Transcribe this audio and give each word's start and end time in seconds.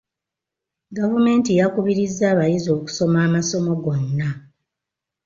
Gavumenti 0.97 1.51
yakubirizza 1.59 2.23
abayizi 2.33 2.69
okusoma 2.77 3.17
amasomo 3.27 3.71
gonna. 3.83 4.29